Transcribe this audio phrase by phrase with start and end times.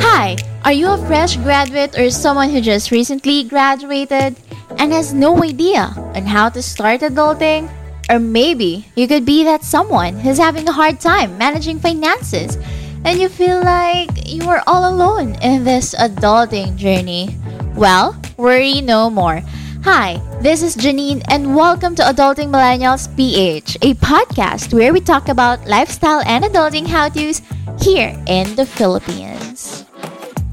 [0.00, 4.36] Hi, are you a fresh graduate or someone who just recently graduated
[4.78, 7.70] and has no idea on how to start adulting?
[8.10, 12.58] Or maybe you could be that someone who's having a hard time managing finances
[13.04, 17.36] and you feel like you are all alone in this adulting journey.
[17.74, 19.42] Well, worry no more.
[19.82, 25.28] Hi, this is Janine, and welcome to Adulting Millennials PH, a podcast where we talk
[25.28, 27.42] about lifestyle and adulting how to's
[27.82, 29.84] here in the Philippines.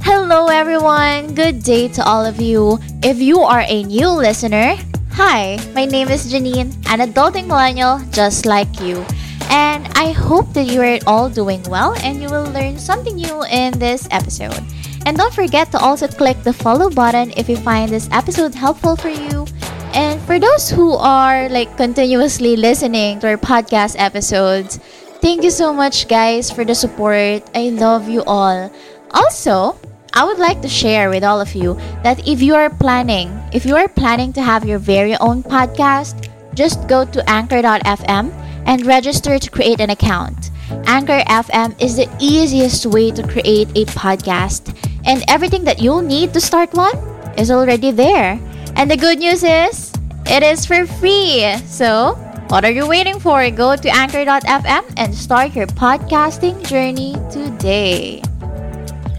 [0.02, 1.36] Hello, everyone.
[1.36, 2.80] Good day to all of you.
[3.06, 4.78] If you are a new listener,
[5.13, 9.06] hi, my name is Janine, an adulting millennial just like you.
[9.53, 13.45] And I hope that you are all doing well and you will learn something new
[13.45, 14.58] in this episode.
[15.06, 18.95] And don't forget to also click the follow button if you find this episode helpful
[18.95, 19.45] for you.
[19.94, 24.78] And for those who are like continuously listening to our podcast episodes,
[25.22, 27.44] thank you so much guys for the support.
[27.53, 28.72] I love you all.
[29.12, 29.78] Also,
[30.14, 33.66] I would like to share with all of you that if you are planning, if
[33.66, 38.31] you are planning to have your very own podcast, just go to anchor.fm
[38.66, 40.52] and register to create an account.
[40.88, 44.75] Anchor FM is the easiest way to create a podcast,
[45.06, 46.95] and everything that you'll need to start one
[47.38, 48.39] is already there.
[48.75, 49.94] And the good news is,
[50.25, 51.56] it is for free.
[51.66, 52.16] So,
[52.50, 53.50] what are you waiting for?
[53.52, 58.22] Go to anchor.fm and start your podcasting journey today.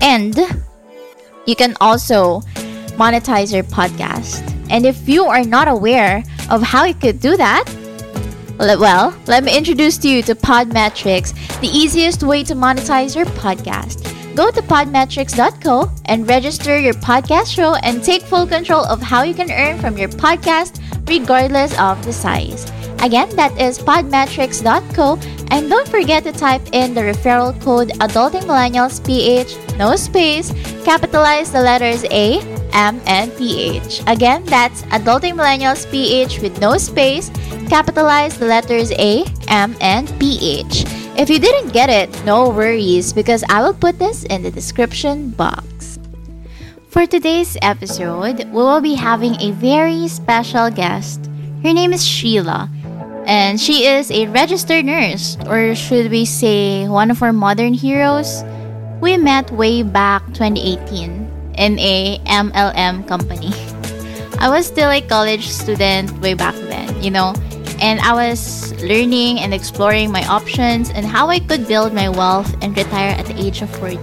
[0.02, 0.36] And
[1.46, 2.40] you can also
[2.98, 4.42] monetize your podcast.
[4.70, 7.64] And if you are not aware of how you could do that,
[8.58, 14.15] well, let me introduce you to Podmetrics, the easiest way to monetize your podcast.
[14.36, 19.32] Go to podmetrics.co and register your podcast show and take full control of how you
[19.32, 20.76] can earn from your podcast
[21.08, 22.70] regardless of the size.
[23.00, 25.18] Again, that is podmetrics.co
[25.50, 30.52] and don't forget to type in the referral code Adulting Millennials PH, no space,
[30.84, 32.40] capitalize the letters A,
[32.74, 34.02] M, and PH.
[34.06, 37.30] Again, that's Adulting Millennials PH with no space,
[37.70, 40.84] capitalize the letters A, M, and PH.
[41.16, 45.30] If you didn't get it, no worries because I will put this in the description
[45.30, 45.98] box.
[46.90, 51.24] For today's episode, we will be having a very special guest.
[51.64, 52.68] Her name is Sheila,
[53.24, 58.44] and she is a registered nurse, or should we say, one of our modern heroes.
[59.00, 63.56] We met way back 2018 in a MLM company.
[64.38, 67.32] I was still a college student way back then, you know,
[67.80, 72.54] and I was learning and exploring my options and how I could build my wealth
[72.62, 73.98] and retire at the age of 40.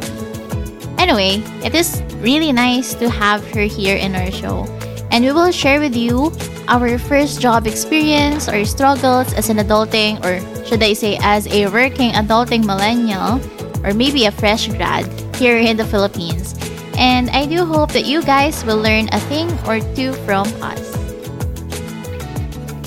[0.98, 4.66] Anyway, it is really nice to have her here in our show,
[5.12, 6.32] and we will share with you
[6.68, 11.68] our first job experience or struggles as an adulting, or should I say, as a
[11.68, 13.42] working adulting millennial,
[13.84, 16.56] or maybe a fresh grad here in the Philippines.
[16.96, 20.93] And I do hope that you guys will learn a thing or two from us.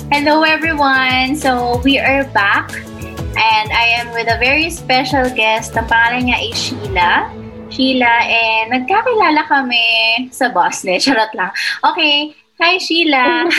[0.07, 1.35] Hello, everyone.
[1.35, 2.71] So, we are back.
[3.35, 5.75] And I am with a very special guest.
[5.75, 7.11] Ang pangalan niya ay Sheila.
[7.67, 9.83] Sheila, eh, nagkakilala kami
[10.31, 10.95] sa boss ne.
[10.95, 11.51] Charot lang.
[11.83, 12.31] Okay.
[12.55, 13.51] Hi, Sheila.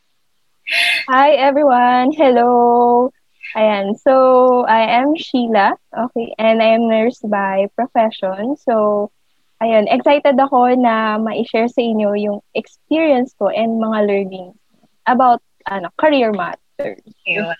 [1.14, 2.10] Hi everyone.
[2.10, 3.14] Hello.
[3.54, 3.94] Ayan.
[4.02, 5.78] So, I am Sheila.
[5.94, 6.34] Okay.
[6.42, 8.58] And I am nurse by profession.
[8.58, 9.14] So,
[9.62, 9.86] ayun.
[9.86, 14.58] Excited ako na ma-share sa inyo yung experience ko and mga learning
[15.06, 17.02] about ano, career matters.
[17.26, 17.54] Yun.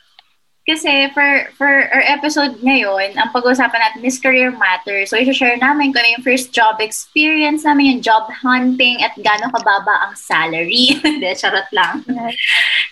[0.63, 5.11] Kasi for for our episode ngayon, ang pag-uusapan natin is career matters.
[5.11, 9.51] So, i-share namin kung ano yung first job experience namin, yung job hunting, at gano'ng
[9.51, 10.95] kababa ang salary.
[11.03, 12.07] Hindi, charot lang.
[12.07, 12.35] Yes.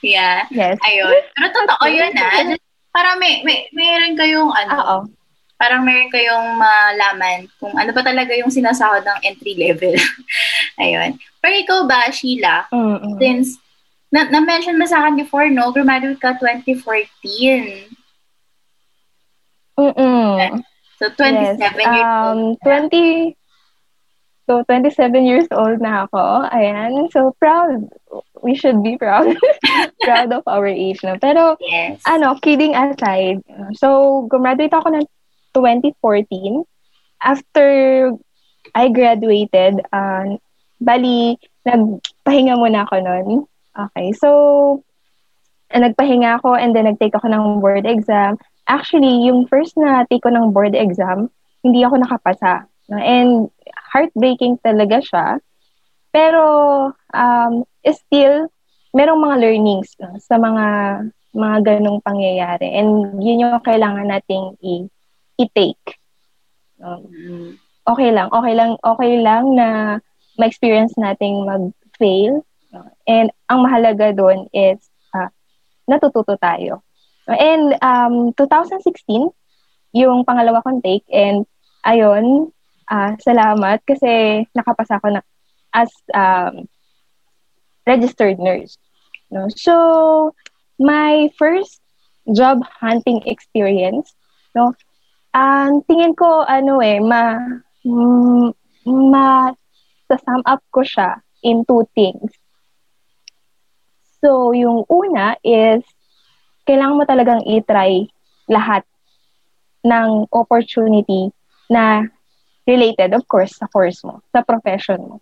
[0.02, 0.38] Yeah.
[0.50, 0.76] Yes.
[0.82, 1.14] Ayun.
[1.30, 2.58] Pero totoo yun ah.
[2.94, 4.96] Para may, may, mayroon kayong ano, Oo.
[5.54, 9.94] parang meron kayong malaman kung ano ba talaga yung sinasahod ng entry level.
[10.82, 11.14] Ayun.
[11.38, 13.14] Pero ikaw ba, Sheila, Mm-mm.
[13.22, 13.62] since
[14.10, 15.70] na- na-mention mo sa akin before, no?
[15.70, 17.86] Graduate ka 2014.
[19.78, 20.60] Mm-mm.
[21.00, 21.58] So, 27 Yes.
[21.72, 22.58] years Um, old.
[22.62, 23.36] 20,
[24.50, 26.50] So, 27 years old na ako.
[26.50, 27.06] Ayan.
[27.14, 27.86] So, proud.
[28.42, 29.30] We should be proud.
[30.02, 30.98] proud of our age.
[31.06, 31.14] No?
[31.22, 32.02] Pero, Yes.
[32.02, 33.46] ano, kidding aside,
[33.78, 35.06] so, gumraduate ako ng
[35.54, 36.66] 2014.
[37.22, 38.10] After
[38.74, 40.34] I graduated, uh,
[40.82, 43.28] bali, nagpahinga muna ako nun.
[43.70, 44.82] Okay, so,
[45.70, 48.34] nagpahinga ako and then nag-take ako ng board exam.
[48.66, 51.30] Actually, yung first na take ko ng board exam,
[51.62, 52.66] hindi ako nakapasa.
[52.90, 53.50] And
[53.94, 55.26] heartbreaking talaga siya.
[56.10, 56.42] Pero,
[57.14, 57.52] um,
[57.86, 58.50] still,
[58.90, 60.66] merong mga learnings no, sa mga
[61.30, 62.74] mga ganong pangyayari.
[62.74, 64.90] And yun yung kailangan nating i-
[65.38, 65.98] i-take.
[66.82, 67.06] No?
[67.06, 67.54] Mm.
[67.90, 69.98] okay lang, okay lang, okay lang na
[70.38, 72.42] ma-experience nating mag-fail.
[73.10, 74.78] And ang mahalaga doon is
[75.10, 75.34] ah,
[75.90, 76.86] natututo tayo.
[77.26, 79.34] And um, 2016,
[79.98, 81.42] yung pangalawa kong take, and
[81.82, 82.54] ayun,
[82.86, 85.22] ah, salamat kasi nakapasa ako na
[85.74, 86.70] as um,
[87.86, 88.78] registered nurse.
[89.30, 89.50] No?
[89.50, 90.34] So,
[90.78, 91.82] my first
[92.30, 94.14] job hunting experience,
[94.54, 94.74] no,
[95.34, 97.38] ang tingin ko, ano eh, ma,
[97.86, 98.50] mm,
[98.86, 99.54] ma,
[100.10, 102.34] sum up ko siya in two things.
[104.20, 105.80] So, yung una is,
[106.68, 108.04] kailangan mo talagang i-try
[108.52, 108.84] lahat
[109.84, 111.32] ng opportunity
[111.72, 112.04] na
[112.68, 115.16] related, of course, sa course mo, sa profession mo.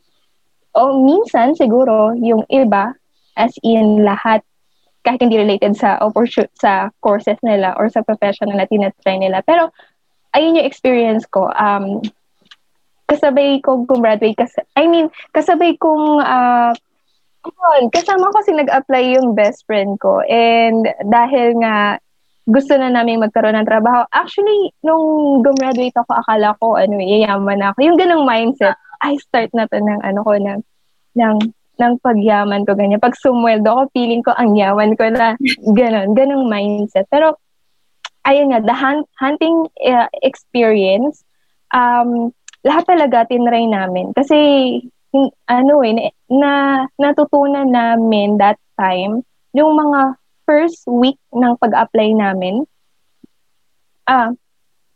[0.75, 2.93] O minsan, siguro, yung iba,
[3.39, 4.43] as in lahat,
[5.07, 9.41] kahit hindi related sa opportu- sa courses nila or sa profession na tinatry nila.
[9.47, 9.71] Pero,
[10.35, 11.49] ayun yung experience ko.
[11.55, 12.03] Um,
[13.09, 16.75] kasabay kong gumraduate kasi, I mean, kasabay kong, uh,
[17.47, 20.21] yun, kasama ko si nag-apply yung best friend ko.
[20.27, 22.03] And dahil nga,
[22.49, 24.09] gusto na namin magkaroon ng trabaho.
[24.09, 27.79] Actually, nung gumraduate ako, akala ko, ano, yayaman ako.
[27.85, 28.75] Yung ganong mindset,
[29.05, 30.61] I start na to ng, ano ko, ng,
[31.15, 31.37] ng,
[31.79, 33.05] ng pagyaman ko, ganyan.
[33.05, 35.37] Pag sumweldo ko, feeling ko, ang yaman ko na,
[35.77, 37.05] ganon, ganong mindset.
[37.13, 37.37] Pero,
[38.25, 41.23] ayun nga, the hunt, hunting uh, experience,
[41.77, 42.33] um,
[42.65, 44.17] lahat talaga tinry namin.
[44.17, 44.37] Kasi,
[45.49, 49.25] ano eh, na, natutunan namin that time,
[49.57, 52.65] yung mga first week ng pag-apply namin,
[54.09, 54.33] ah,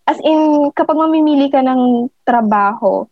[0.08, 3.04] as in, kapag mamimili ka ng trabaho,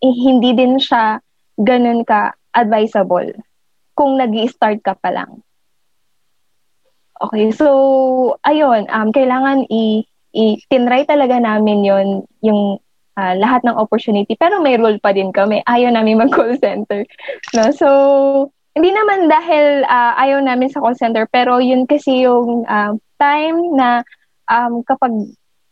[0.00, 1.20] eh, hindi din siya
[1.56, 3.32] ganun ka advisable
[3.96, 5.40] kung nag start ka pa lang.
[7.16, 10.04] Okay, so, ayun, um, kailangan i,
[10.36, 12.08] i tinry talaga namin yon
[12.44, 12.76] yung
[13.16, 14.36] uh, lahat ng opportunity.
[14.36, 15.64] Pero may role pa din kami.
[15.66, 17.02] Ayaw namin mag-call center.
[17.56, 17.72] No?
[17.72, 17.88] So,
[18.76, 23.72] hindi naman dahil uh, ayaw namin sa call center, pero yun kasi yung uh, time
[23.72, 24.04] na
[24.52, 25.12] um, kapag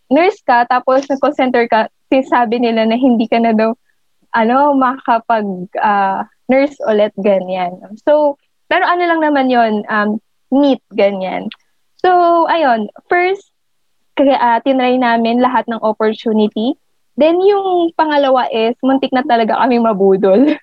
[0.09, 3.75] nurse ka, tapos nag-call center ka, sabi nila na hindi ka na daw
[4.35, 5.47] ano, makakapag
[5.83, 7.75] uh, nurse ulit, ganyan.
[8.07, 10.19] So, pero ano lang naman yon um,
[10.51, 11.51] neat, ganyan.
[12.03, 13.51] So, ayun, first,
[14.15, 16.79] kaya uh, tinry namin lahat ng opportunity.
[17.15, 20.59] Then, yung pangalawa is, muntik na talaga kami mabudol.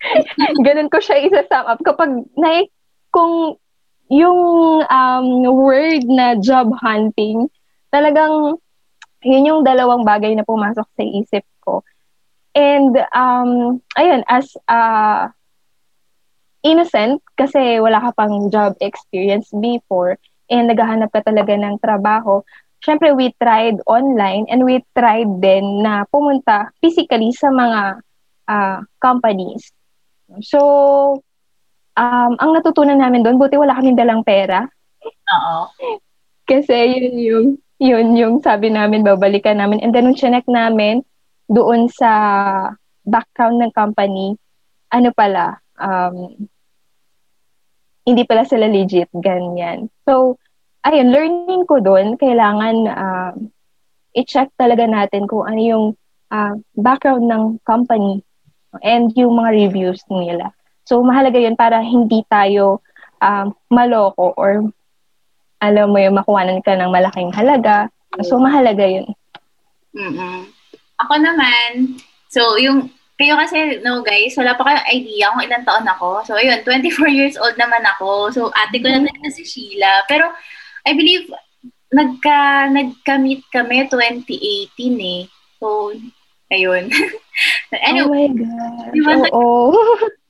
[0.66, 1.80] Ganun ko siya isa-sum up.
[1.84, 2.64] Kapag, na,
[3.12, 3.60] kung
[4.08, 4.40] yung
[4.88, 7.48] um, word na job hunting,
[7.92, 8.56] talagang
[9.22, 11.84] yun yung dalawang bagay na pumasok sa isip ko.
[12.52, 15.32] And, um, ayun, as uh,
[16.64, 20.18] innocent, kasi wala ka pang job experience before,
[20.52, 22.44] and naghahanap ka talaga ng trabaho,
[22.82, 28.02] syempre we tried online and we tried din na pumunta physically sa mga
[28.50, 29.70] uh, companies.
[30.42, 30.60] So,
[31.94, 34.66] um, ang natutunan namin doon, buti wala kaming dalang pera.
[35.06, 35.62] Oo.
[36.50, 37.46] Kasi yun yung,
[37.78, 39.78] yun yung sabi namin, babalikan namin.
[39.78, 41.06] And then, nung chinek namin,
[41.46, 42.10] doon sa
[43.06, 44.34] background ng company,
[44.90, 46.34] ano pala, um,
[48.02, 49.86] hindi pala sila legit, ganyan.
[50.02, 50.36] So,
[50.82, 53.32] ayun, learning ko doon, kailangan uh,
[54.18, 55.84] i-check talaga natin kung ano yung
[56.34, 58.20] uh, background ng company
[58.82, 60.50] and yung mga reviews nila.
[60.88, 62.82] So, mahalaga yun para hindi tayo
[63.22, 64.66] um, maloko or
[65.62, 67.86] alam mo yung makuhanan ka ng malaking halaga.
[68.26, 69.06] So, mahalaga yun.
[69.94, 70.50] Mm-mm.
[71.06, 75.86] Ako naman, so yung, kayo kasi, no guys, wala pa kayong idea kung ilang taon
[75.86, 76.26] ako.
[76.26, 78.34] So, ayun, 24 years old naman ako.
[78.34, 79.30] So, ate ko na mm-hmm.
[79.30, 80.02] si Sheila.
[80.10, 80.26] Pero,
[80.86, 81.30] I believe,
[81.92, 85.22] nagka, nagka-meet kami 2018 eh.
[85.60, 85.92] So,
[86.50, 86.90] ayun.
[87.88, 88.90] anyway, oh my God.
[88.96, 89.76] Diba, Oo.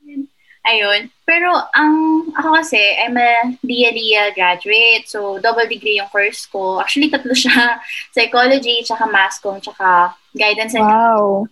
[0.69, 1.09] ayun.
[1.23, 5.07] Pero, ang, ako kasi, I'm a DIA graduate.
[5.07, 6.83] So, double degree yung course ko.
[6.83, 7.79] Actually, tatlo siya.
[8.13, 11.47] Psychology, tsaka mass com, tsaka guidance and Wow.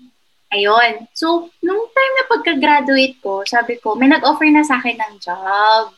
[0.52, 1.08] Ayun.
[1.16, 5.96] So, nung time na pagka-graduate ko, sabi ko, may nag-offer na sa akin ng job.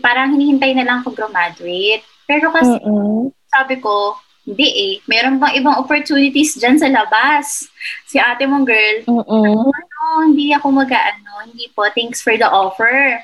[0.00, 2.00] Parang hinihintay na lang ako graduate.
[2.26, 3.30] Pero kasi, Mm-mm.
[3.48, 4.92] sabi ko, hindi eh.
[5.10, 7.66] Meron bang ibang opportunities dyan sa labas?
[8.06, 9.70] Si ate mong girl, Mm-mm.
[9.70, 13.22] ano, hindi ako mag-ano, hindi po, thanks for the offer.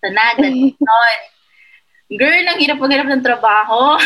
[0.00, 0.74] Ito na, ganun.
[2.10, 3.94] Girl, ang hirap maghanap ng trabaho.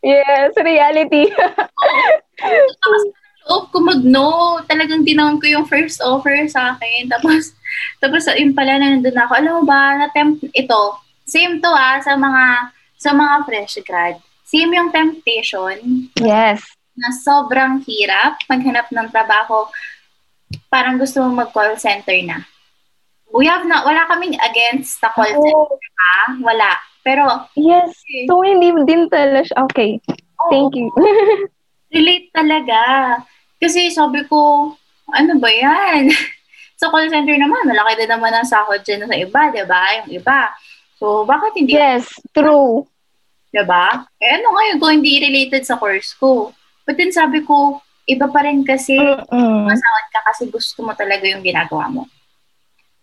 [0.00, 1.28] Yes, reality.
[3.50, 4.62] loob ko mag-no.
[4.64, 7.10] Talagang tinawag ko yung first offer sa akin.
[7.10, 7.52] Tapos,
[8.00, 9.32] tapos yun pala na nandun ako.
[9.36, 10.80] Alam mo ba, na-tempt ito.
[11.26, 14.20] Same to ah, sa mga, sa mga fresh grad.
[14.44, 16.60] Same yung temptation yes.
[16.92, 19.64] na sobrang hirap maghanap ng trabaho.
[20.68, 22.44] Parang gusto mo mag-call center na.
[23.32, 26.36] We have na, wala kaming against sa call center Oh, ha.
[26.44, 26.70] Wala.
[27.00, 27.24] Pero,
[27.56, 27.94] yes.
[28.28, 29.56] So, hindi din talaga siya.
[29.70, 29.90] Okay.
[30.50, 30.90] Thank you.
[31.90, 32.80] relate talaga.
[33.60, 34.72] Kasi sabi ko,
[35.10, 36.08] ano ba yan?
[36.80, 39.82] sa call center naman, malaki din naman ang sahod dyan sa iba, di ba?
[40.00, 40.40] Yung iba.
[41.00, 42.84] So, bakit hindi, yes, true.
[43.50, 44.04] di ba?
[44.20, 46.52] Eh, ano ngayon kung hindi related sa course ko?
[46.84, 49.00] But then sabi ko, iba pa rin kasi
[49.64, 52.04] masahod ka kasi gusto mo talaga yung ginagawa mo.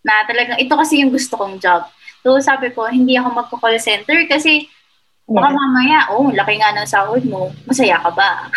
[0.06, 1.90] Na talagang, ito kasi yung gusto kong job.
[2.22, 4.70] So, sabi ko, hindi ako magko-call center kasi
[5.28, 8.48] baka mamaya, oh, laki nga ng sahod mo, masaya ka ba?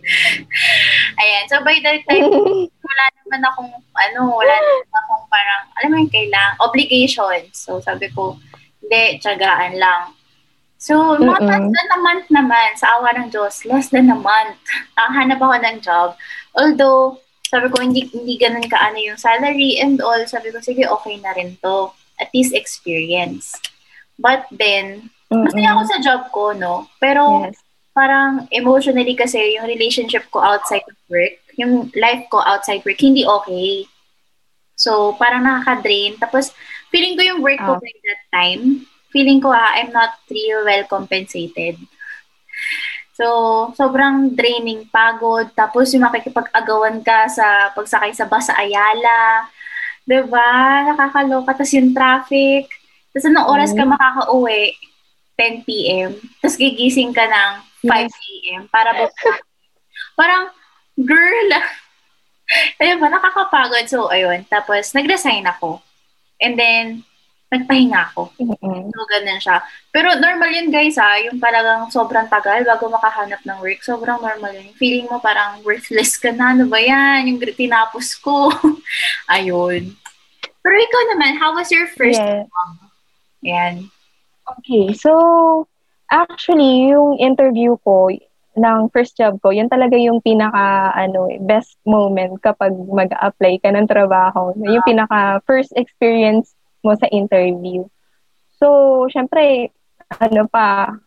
[1.20, 2.24] Ayan, so by that time,
[2.88, 7.52] wala naman akong, ano, wala naman akong parang, alam mo yung kailang, obligations.
[7.52, 8.40] So, sabi ko,
[8.90, 10.18] hindi, tiyagaan lang.
[10.80, 11.46] So, mga Mm-mm.
[11.46, 14.58] less than a month naman, sa awa ng Diyos, less than a month,
[14.98, 16.08] nakahanap ako ng job.
[16.56, 20.18] Although, sabi ko, hindi, hindi ganun kaano yung salary and all.
[20.24, 21.92] Sabi ko, sige, okay na rin to.
[22.16, 23.54] At least experience.
[24.16, 25.92] But then, masaya ako Mm-mm.
[25.92, 26.88] sa job ko, no?
[26.96, 27.60] Pero, Yes.
[27.92, 33.28] parang emotionally kasi yung relationship ko outside of work, yung life ko outside work, hindi
[33.28, 33.84] okay.
[34.80, 36.16] So, parang nakaka-drain.
[36.16, 36.56] Tapos,
[36.90, 37.80] feeling ko yung work ko Ah.
[37.80, 38.62] by that time,
[39.08, 41.78] feeling ko ah, I'm not real well compensated.
[43.14, 43.26] So,
[43.76, 45.52] sobrang draining, pagod.
[45.52, 49.44] Tapos, yung makikipag-agawan ka sa pagsakay sa bus sa Ayala.
[50.08, 50.48] ba?
[50.88, 51.52] Nakakaloka.
[51.52, 52.64] Tapos yung traffic.
[53.12, 53.92] Tapos, anong oras ka Mm.
[53.92, 54.72] makaka-uwi?
[55.36, 56.16] 10 p.m.
[56.40, 57.50] Tapos, gigising ka ng
[57.84, 58.64] 5 a.m.
[58.68, 59.04] para ba
[60.16, 60.48] Parang,
[60.96, 61.48] girl,
[62.76, 63.84] ayun ba, nakakapagod.
[63.84, 64.44] So, ayun.
[64.48, 65.84] Tapos, nag-resign ako.
[66.40, 66.84] And then,
[67.50, 68.30] nagpahinga ako.
[68.38, 68.94] Mm-mm.
[68.94, 69.58] So, ganun siya.
[69.90, 71.18] Pero normal yun, guys, ha.
[71.18, 73.82] Yung talagang sobrang tagal bago makahanap ng work.
[73.82, 74.70] Sobrang normal yun.
[74.78, 76.54] Feeling mo parang worthless ka na.
[76.54, 77.26] Ano ba yan?
[77.26, 78.54] Yung tinapos ko.
[79.34, 79.92] ayun.
[80.62, 82.46] Pero ikaw naman, how was your first Yes.
[82.46, 82.70] job?
[83.42, 83.74] Yan.
[84.58, 85.66] Okay, so
[86.06, 88.14] actually, yung interview ko
[88.58, 93.86] ng first job ko, yun talaga yung pinaka ano, best moment kapag mag-apply ka ng
[93.86, 94.50] trabaho.
[94.58, 97.86] Yung pinaka first experience mo sa interview.
[98.58, 99.70] So, syempre,
[100.18, 100.98] ano pa,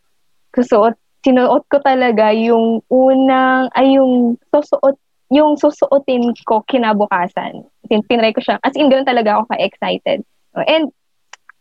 [0.55, 4.95] susuot, sinuot ko talaga yung unang, ay yung susuot,
[5.33, 7.65] yung susuotin ko kinabukasan.
[7.89, 8.57] Tin- Tinry ko siya.
[8.63, 10.23] As in, ganun talaga ako ka-excited.
[10.55, 10.93] And,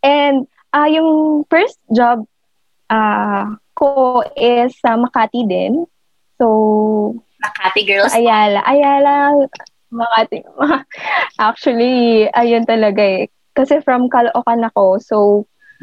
[0.05, 2.25] and, ah yung first job
[2.89, 5.85] ah ko is sa Makati din.
[6.37, 8.13] So, Makati girls.
[8.15, 8.63] Ayala.
[8.63, 9.35] Ayala,
[9.91, 10.41] Makati.
[11.41, 13.29] Actually, ayun talaga eh.
[13.53, 14.97] Kasi from Caloocan ako.
[14.97, 15.17] So,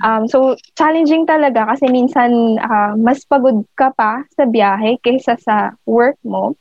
[0.03, 5.77] um, so challenging talaga kasi minsan ah, mas pagod ka pa sa biyahe kaysa sa
[5.87, 6.59] work mo.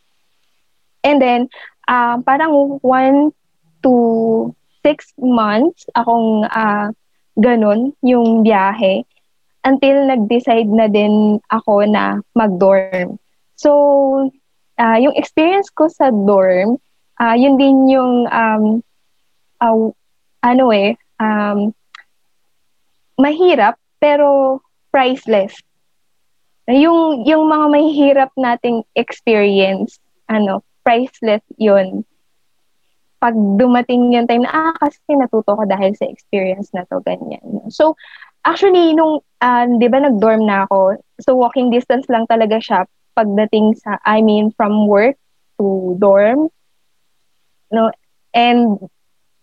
[1.01, 1.47] And then,
[1.87, 3.31] um, parang one
[3.81, 3.93] to
[4.83, 6.91] six months akong ah,
[7.39, 9.07] ganun yung biyahe
[9.63, 13.19] until nag-decide na din ako na mag-dorm.
[13.59, 14.31] So,
[14.79, 16.79] ah, yung experience ko sa dorm,
[17.19, 18.79] ah, yun din yung um,
[19.59, 19.91] ah,
[20.39, 21.75] ano eh, um,
[23.19, 24.59] mahirap pero
[24.95, 25.59] priceless.
[26.69, 29.99] Yung yung mga mahirap nating experience,
[30.31, 32.07] ano, priceless yun.
[33.19, 37.43] Pag dumating yung time na, ah, kasi natuto ko dahil sa experience na to, ganyan.
[37.67, 37.99] So,
[38.47, 42.83] actually, nung, ah, di ba, nag-dorm na ako, so walking distance lang talaga siya
[43.15, 45.15] pagdating sa, I mean, from work
[45.59, 46.47] to dorm.
[47.71, 47.91] No,
[48.31, 48.79] and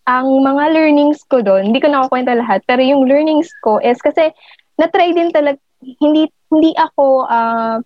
[0.07, 4.31] ang mga learnings ko doon, hindi ko nakukwenta lahat, pero yung learnings ko is kasi
[4.79, 5.59] na-try din talaga,
[6.01, 7.77] hindi, hindi ako ah,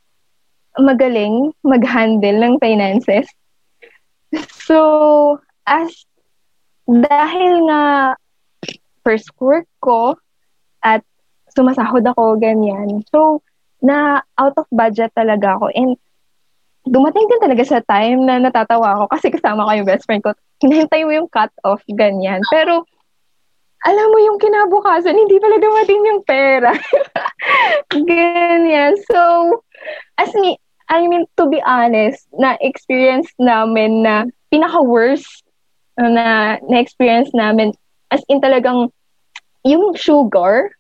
[0.80, 3.28] magaling mag-handle ng finances.
[4.64, 6.08] So, as,
[6.88, 8.16] dahil nga
[9.04, 10.16] first work ko
[10.80, 11.04] at
[11.52, 13.04] sumasahod ako, ganyan.
[13.12, 13.44] So,
[13.82, 15.74] na out of budget talaga ako.
[15.74, 15.98] And
[16.86, 20.34] dumating din talaga sa time na natatawa ako kasi kasama ko yung best friend ko.
[20.62, 22.42] Hinahintay mo yung cut-off, ganyan.
[22.50, 22.86] Pero,
[23.82, 26.70] alam mo yung kinabukasan, hindi pala dumating yung pera.
[28.10, 28.94] ganyan.
[29.10, 29.22] So,
[30.22, 35.42] as me, I mean, to be honest, na-experience namin na pinaka-worst
[35.98, 37.74] na na-experience namin,
[38.14, 38.94] as in talagang,
[39.66, 40.74] yung sugar,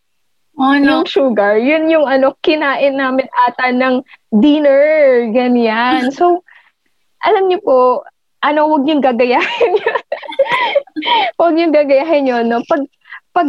[0.60, 1.02] Oh, no.
[1.02, 4.04] yung sugar, yun yung ano, kinain namin ata ng
[4.36, 6.12] dinner, ganyan.
[6.12, 6.44] So,
[7.24, 7.80] alam niyo po,
[8.44, 10.02] ano, huwag niyong gagayahin yun.
[11.40, 12.60] huwag niyong gagayahin yun, no?
[12.68, 12.84] Pag,
[13.32, 13.48] pag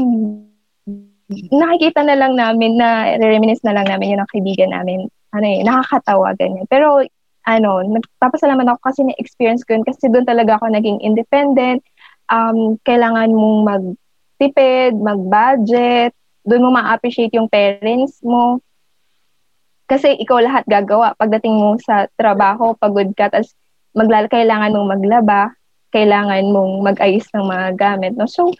[1.52, 5.64] nakikita na lang namin na, reminisce na lang namin yun ng kaibigan namin, ano eh,
[5.64, 6.68] nakakatawa, ganyan.
[6.68, 7.02] Pero,
[7.48, 11.82] ano, nagpapasalamat ako kasi na-experience ko yun kasi doon talaga ako naging independent.
[12.30, 18.58] Um, kailangan mong magtipid, mag-budget, doon mo ma-appreciate yung parents mo.
[19.86, 21.14] Kasi ikaw lahat gagawa.
[21.14, 23.54] Pagdating mo sa trabaho, pagod ka, tapos
[23.94, 25.42] maglal kailangan mong maglaba,
[25.92, 28.12] kailangan mong mag-ayos ng mga gamit.
[28.16, 28.26] No?
[28.26, 28.50] So,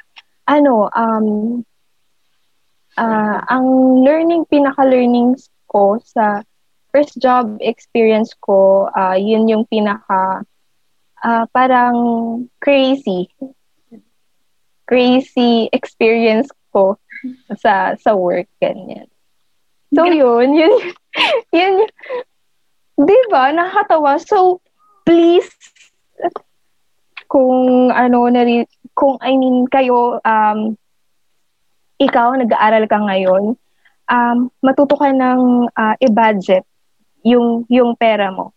[0.47, 1.27] ano, um,
[3.01, 3.67] uh, ang
[4.05, 6.45] learning, pinaka-learnings ko sa
[6.93, 10.45] first job experience ko, uh, yun yung pinaka,
[11.25, 11.97] uh, parang
[12.61, 13.33] crazy.
[14.85, 17.01] Crazy experience ko
[17.62, 19.09] sa sa work ganyan.
[19.93, 20.73] So yun, yun
[21.57, 21.75] yun, yun
[22.97, 23.52] 'di ba?
[23.52, 24.21] Nakakatawa.
[24.23, 24.61] So
[25.02, 25.49] please
[27.26, 28.45] kung ano na
[28.93, 30.76] kung I mean kayo um
[31.97, 33.55] ikaw nag-aaral ka ngayon,
[34.11, 36.67] um matuto ka ng uh, i-budget
[37.23, 38.52] yung yung pera mo.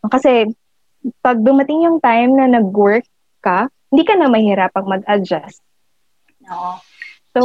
[0.00, 0.48] Kasi
[1.20, 3.04] pag dumating yung time na nag-work
[3.44, 5.60] ka, hindi ka na mahirapang mag-adjust.
[6.44, 6.80] No.
[7.30, 7.42] So,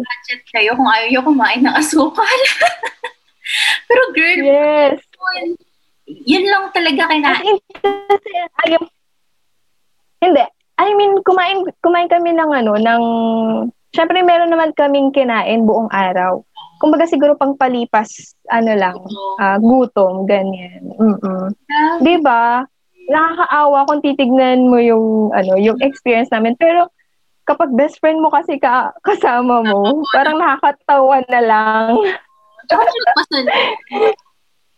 [0.00, 2.24] budget kayo kung ayaw nyo kumain ng asukal.
[3.88, 4.98] Pero girl, yes.
[5.36, 5.50] yun,
[6.24, 7.44] yun lang talaga kinain.
[7.44, 8.30] in, kasi
[8.64, 8.80] ayaw,
[10.24, 10.44] hindi.
[10.76, 13.02] I mean, kumain, kumain kami ng ano, ng,
[13.92, 16.44] syempre meron naman kaming kinain buong araw.
[16.76, 18.96] Kumbaga siguro pang palipas, ano lang,
[19.40, 20.84] ah, gutom, ganyan.
[20.96, 21.48] Mm-mm.
[22.04, 22.60] Di ba?
[23.08, 26.52] Nakakaawa kung titignan mo yung, ano, yung experience namin.
[26.60, 26.92] Pero,
[27.46, 31.94] kapag best friend mo kasi ka, kasama mo, parang nakakatawa na lang.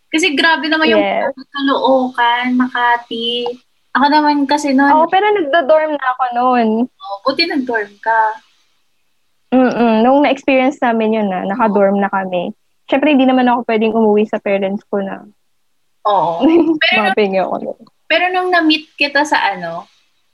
[0.09, 1.37] Kasi grabe naman yung Yes.
[2.55, 3.45] Makati.
[3.93, 6.69] Ako naman kasi noon, Oo, pero nagdo-dorm na ako noon.
[6.87, 8.21] oh, buti nag-dorm ka.
[9.51, 10.01] Mm-mm.
[10.01, 12.53] Nung na-experience namin yun na, naka-dorm na kami.
[12.85, 15.25] Siyempre, hindi naman ako pwedeng umuwi sa parents ko na.
[16.05, 16.41] Oo.
[16.81, 17.81] Pero, Mapingi ako nun.
[18.09, 19.85] pero nung na-meet kita sa ano,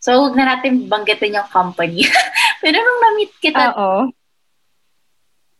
[0.04, 2.04] so huwag na natin banggitin yung company.
[2.62, 4.12] pero nung na-meet kita, Oo.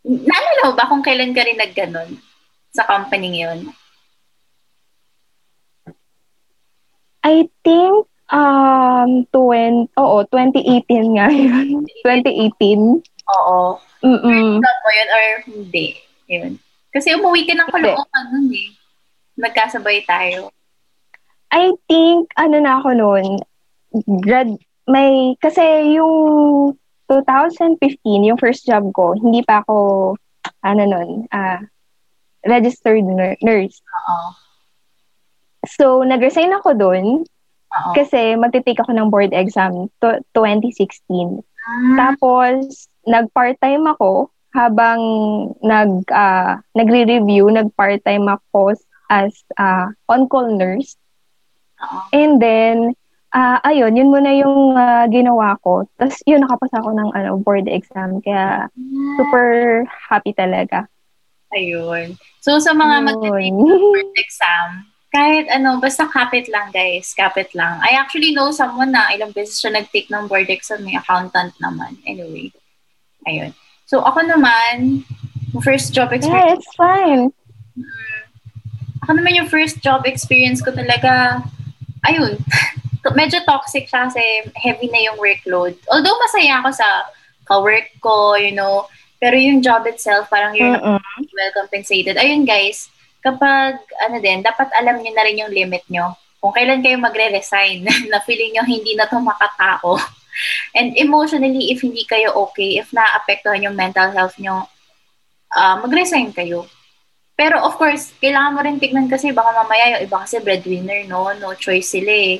[0.04, 2.20] naalala mo ba kung kailan ka rin nagganon
[2.68, 3.72] sa company yun?
[7.24, 11.88] I think, um, 20, oo, 2018 nga yun.
[12.04, 13.00] 2018.
[13.32, 13.80] Oo.
[14.04, 14.60] Mm-mm.
[14.60, 15.86] Alam mo yun or hindi?
[16.28, 16.60] Yun.
[16.92, 18.68] Kasi umuwi ka ng Caloocan nun eh.
[19.40, 20.52] Nagkasabay tayo.
[21.48, 23.40] I think, ano na ako noon,
[24.20, 24.50] grad,
[24.86, 26.14] may, kasi yung
[27.08, 27.78] 2015,
[28.24, 29.76] yung first job ko, hindi pa ako,
[30.64, 31.60] ano nun, ah,
[32.44, 33.80] registered nur- nurse.
[35.64, 37.90] So, nag-resign ako doon Oo.
[37.96, 41.40] kasi magte-take ako ng board exam to 2016.
[41.64, 45.00] Ah, Tapos, nag-part-time ako habang
[45.64, 48.76] nag ah, nagre-review, nag-part-time ako
[49.08, 50.96] as ah, on-call nurse.
[51.80, 51.98] oo.
[52.12, 52.92] And then,
[53.34, 55.84] ah, ayun, yun muna yung ah, ginawa ko.
[55.98, 58.22] Tapos, yun, nakapasa ako ng ano, board exam.
[58.22, 58.70] Kaya,
[59.18, 60.86] super happy talaga.
[61.54, 62.14] Ayun.
[62.40, 64.68] So, sa mga mag-take ng board exam,
[65.14, 67.78] kahit ano, basta kapit lang guys, kapit lang.
[67.86, 71.94] I actually know someone na ilang beses siya nag-take ng board exam, may accountant naman.
[72.02, 72.50] Anyway,
[73.22, 73.54] ayun.
[73.86, 75.06] So, ako naman,
[75.62, 77.30] first job Yeah, experience, it's fine.
[79.06, 81.46] ako naman yung first job experience ko talaga,
[82.02, 82.34] ayun,
[83.12, 84.22] medyo toxic siya kasi
[84.56, 85.76] heavy na yung workload.
[85.92, 86.88] Although masaya ako sa
[87.44, 88.88] ka-work ko, you know,
[89.20, 91.28] pero yung job itself, parang you're not Mm-mm.
[91.32, 92.16] well compensated.
[92.16, 92.88] Ayun guys,
[93.20, 96.16] kapag ano din, dapat alam niyo na rin yung limit nyo.
[96.40, 99.96] Kung kailan kayo magre-resign na feeling nyo hindi na to makatao.
[100.76, 104.68] And emotionally, if hindi kayo okay, if naapektuhan yung mental health nyo,
[105.52, 106.68] ah, mag-resign kayo.
[107.34, 111.32] Pero of course, kailangan mo rin tignan kasi baka mamaya yung iba kasi breadwinner, no?
[111.34, 112.38] No choice sila eh.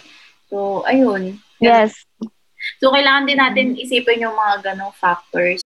[0.55, 1.43] So, ayun.
[1.59, 1.99] Yes.
[2.79, 5.59] So, kailangan din natin isipin yung mga ganong factors.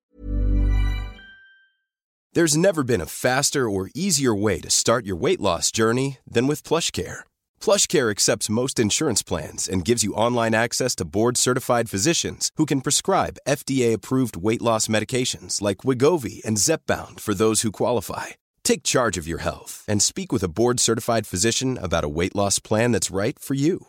[2.32, 6.48] There's never been a faster or easier way to start your weight loss journey than
[6.48, 7.28] with PlushCare.
[7.60, 12.80] PlushCare accepts most insurance plans and gives you online access to board-certified physicians who can
[12.80, 18.38] prescribe FDA-approved weight loss medications like Wigovi and Zepbound for those who qualify.
[18.64, 22.56] Take charge of your health and speak with a board-certified physician about a weight loss
[22.60, 23.88] plan that's right for you.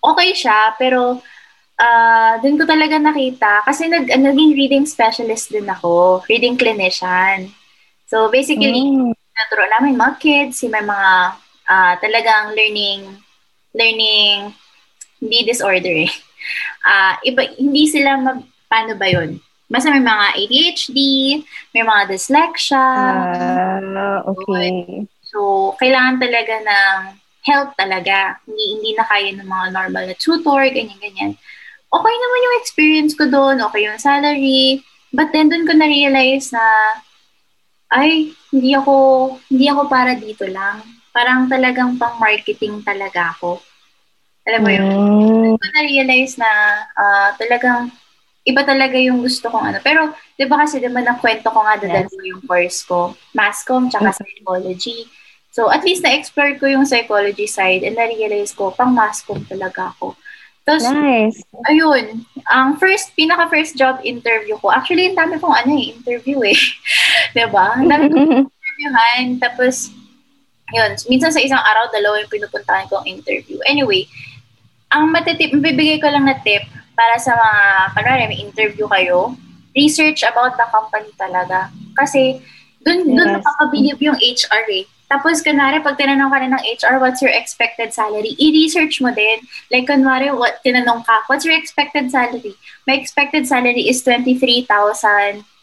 [0.00, 1.20] okay siya, pero
[1.78, 7.50] ah doon ko talaga nakita, kasi nag, naging reading specialist din ako, reading clinician.
[8.08, 9.14] So basically, Mm.
[9.14, 11.12] naturo namin mga kids, may mga
[11.68, 13.04] ah, talagang learning,
[13.72, 14.50] learning,
[15.20, 16.10] hindi disorder eh.
[16.86, 19.36] Ah, iba, hindi sila, mag, paano ba yun?
[19.68, 20.98] Basta may mga ADHD,
[21.76, 25.04] may mga dyslexia, Ah, okay.
[25.28, 26.98] So, kailangan talaga ng
[27.48, 28.36] help talaga.
[28.44, 31.32] Hindi, hindi na kaya ng mga normal na tutor, ganyan-ganyan.
[31.88, 34.84] Okay naman yung experience ko doon, okay yung salary.
[35.08, 36.64] But then, doon ko na-realize na,
[37.88, 38.94] ay, hindi ako,
[39.48, 40.84] hindi ako para dito lang.
[41.16, 43.64] Parang talagang pang marketing talaga ako.
[44.44, 44.84] Alam mo yun?
[44.84, 45.40] Mm.
[45.48, 46.50] Doon ko na-realize na
[46.92, 47.88] ah, talagang
[48.48, 49.78] iba talaga yung gusto kong ano.
[49.84, 53.60] Pero, di ba kasi, di ba nakwento ko nga dadal ko yung course ko, mass
[53.64, 55.04] comm, tsaka psychology.
[55.58, 60.14] So, at least na-explore ko yung psychology side and na-realize ko, pang mass talaga ako.
[60.62, 61.42] Tapos, Nice.
[61.66, 66.54] ayun, ang first, pinaka-first job interview ko, actually, ang dami kong ano eh, interview eh.
[67.34, 67.74] di ba?
[67.74, 69.24] Ang dami kong interviewhan.
[69.42, 69.90] Tapos,
[70.70, 73.58] yun, minsan sa isang araw, dalawa yung pinupuntahan kong interview.
[73.66, 74.06] Anyway,
[74.94, 76.62] ang matitip, mabibigay ko lang na tip
[76.94, 77.60] para sa mga,
[77.98, 79.34] kunwari, may interview kayo,
[79.74, 81.66] research about the company talaga.
[81.98, 82.38] Kasi,
[82.86, 83.42] dun, dun Yes.
[83.42, 84.86] nakakabilib yung HR eh.
[85.08, 88.36] Tapos, kunwari, pag tinanong ka na ng HR, what's your expected salary?
[88.36, 89.40] I-research mo din.
[89.72, 92.52] Like, kunwari, what, tinanong ka, what's your expected salary?
[92.84, 94.68] My expected salary is 23,000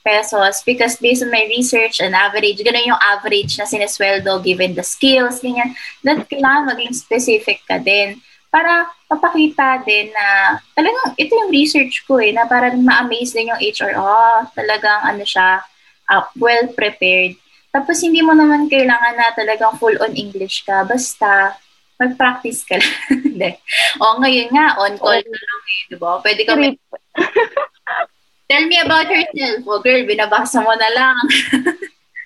[0.05, 4.86] pesos because based on my research and average, ganun yung average na sinesweldo given the
[4.86, 5.73] skills, ganyan.
[6.05, 8.21] That kailangan maging specific ka din
[8.53, 13.60] para papakita din na talagang ito yung research ko eh, na parang ma-amaze din yung
[13.60, 13.97] HR.
[13.97, 15.65] Oh, talagang ano siya,
[16.08, 17.36] uh, well prepared.
[17.75, 20.88] Tapos hindi mo naman kailangan na talagang full on English ka.
[20.88, 21.59] Basta
[21.99, 22.95] mag-practice ka lang.
[23.27, 23.51] Hindi.
[23.99, 26.19] o ngayon nga, on call ka lang eh, di ba?
[26.23, 26.79] Pwede ka Great.
[28.51, 29.65] Tell me about yourself.
[29.65, 31.17] O girl, binabasa mo na lang.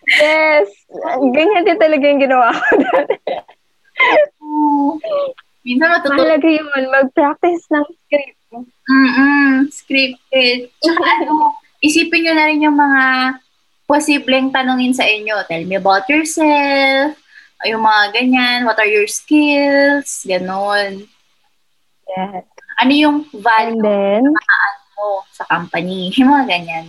[0.10, 0.74] Yes.
[1.22, 2.66] Ganyan din talaga yung ginawa ko.
[5.62, 6.18] Minsan matutuwa.
[6.18, 8.42] Mahalaga yun, mag-practice ng script.
[8.90, 10.74] Mm-mm, scripted.
[10.82, 13.02] Tsaka ano, isipin nyo na rin yung mga
[13.90, 15.42] posibleng tanongin sa inyo.
[15.50, 17.18] Tell me about yourself.
[17.66, 18.70] Yung mga ganyan.
[18.70, 20.24] What are your skills?
[20.30, 21.10] Ganon.
[22.06, 22.46] Yes.
[22.80, 24.24] Ano yung And value then,
[24.96, 26.12] mo sa company?
[26.22, 26.86] Yung mga ganyan.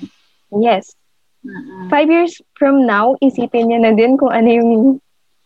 [0.60, 0.94] yes.
[1.40, 1.88] Mm-mm.
[1.88, 4.70] Five years from now, isipin niyo na din kung ano yung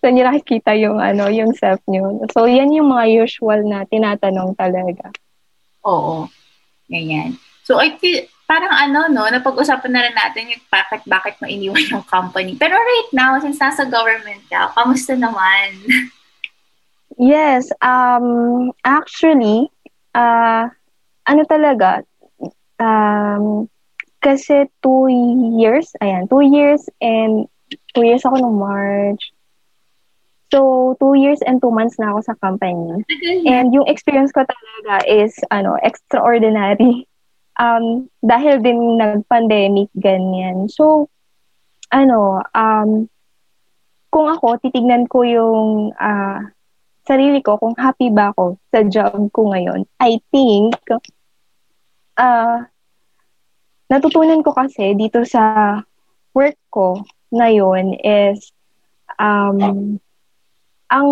[0.02, 2.20] saan niyo nakikita yung ano, yung self niyo.
[2.34, 5.08] So, yan yung mga usual na tinatanong talaga.
[5.86, 6.28] Oo.
[6.90, 7.40] Ganyan.
[7.64, 11.84] So, I feel, parang ano, no, napag-usapan na rin natin yung bakit, bakit mo iniwan
[11.88, 12.54] yung company.
[12.56, 15.74] Pero right now, since nasa government ka, kamusta naman?
[17.14, 19.70] Yes, um, actually,
[20.18, 20.66] ah
[21.30, 22.02] ano talaga,
[22.82, 23.70] um,
[24.18, 25.06] kasi two
[25.60, 27.46] years, ayan, two years and
[27.92, 29.20] two years ako nung March.
[30.52, 33.02] So, two years and two months na ako sa company.
[33.48, 37.04] And yung experience ko talaga is, ano, extraordinary.
[37.54, 40.66] Um, dahil din nag-pandemic, ganyan.
[40.66, 41.06] So,
[41.94, 43.06] ano, um,
[44.10, 46.54] kung ako, titignan ko yung ah,
[47.06, 50.78] sarili ko, kung happy ba ako sa job ko ngayon, I think,
[52.18, 52.66] ah,
[53.90, 55.78] natutunan ko kasi dito sa
[56.34, 57.02] work ko
[57.34, 58.54] ngayon is,
[59.18, 59.98] um,
[60.90, 61.10] ang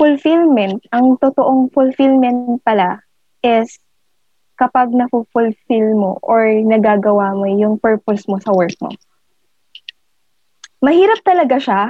[0.00, 3.04] fulfillment, ang totoong fulfillment pala
[3.44, 3.76] is
[4.60, 8.92] kapag na-fulfill mo or nagagawa mo yung purpose mo sa work mo.
[10.84, 11.82] Mahirap talaga siya.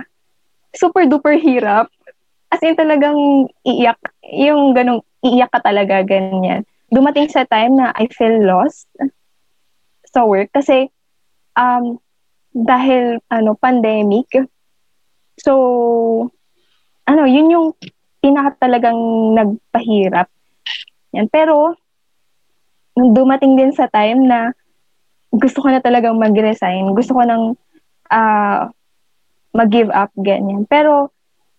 [0.71, 1.91] Super duper hirap.
[2.55, 6.63] As in talagang iiyak, yung ganong iiyak ka talaga, ganyan.
[6.95, 8.87] Dumating sa time na I feel lost
[10.11, 10.91] sa work kasi
[11.55, 11.99] um,
[12.51, 14.27] dahil ano pandemic.
[15.39, 16.31] So
[17.07, 17.67] ano, yun yung
[18.23, 18.99] pinaka talagang
[19.35, 20.27] nagpahirap.
[21.15, 21.27] Yan.
[21.31, 21.75] Pero
[23.17, 24.53] dumating din sa time na
[25.31, 26.91] gusto ko na talagang mag-resign.
[26.93, 27.45] Gusto ko nang
[28.11, 28.61] uh,
[29.55, 30.67] mag-give up, ganyan.
[30.67, 31.15] Pero,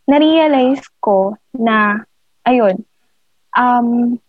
[0.08, 2.04] na-realize ko na,
[2.44, 2.84] ayun,
[3.56, 4.20] um,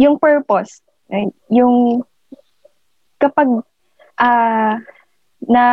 [0.00, 0.80] yung purpose,
[1.52, 2.04] yung
[3.20, 3.48] kapag
[4.16, 4.74] uh,
[5.44, 5.64] na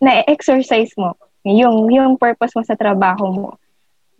[0.00, 1.12] na-exercise mo,
[1.44, 3.48] yung, yung purpose mo sa trabaho mo,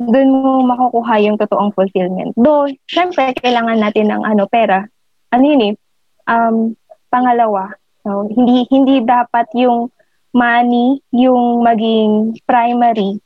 [0.00, 2.32] doon mo makukuha yung totoong fulfillment.
[2.32, 4.88] Though, syempre, kailangan natin ng ano, pera.
[5.28, 5.74] Ano yun eh,
[6.24, 6.72] um,
[7.12, 7.68] pangalawa,
[8.08, 8.24] no?
[8.32, 9.92] hindi, hindi dapat yung
[10.30, 13.18] money yung maging primary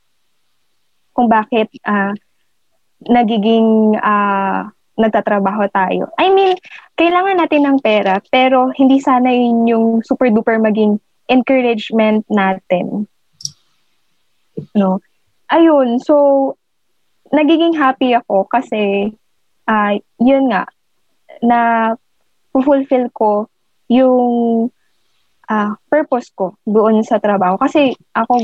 [1.13, 2.11] kung bakit uh,
[3.05, 6.11] nagiging uh, nagtatrabaho tayo.
[6.17, 6.57] I mean,
[6.97, 13.07] kailangan natin ng pera, pero hindi sana yun yung super duper maging encouragement natin.
[14.75, 14.99] No?
[15.51, 16.55] Ayun, so
[17.33, 19.13] nagiging happy ako kasi
[19.65, 20.69] uh, yun nga
[21.41, 21.59] na
[22.53, 23.49] fulfill ko
[23.91, 24.67] yung
[25.49, 27.57] uh, purpose ko doon sa trabaho.
[27.59, 28.41] Kasi ako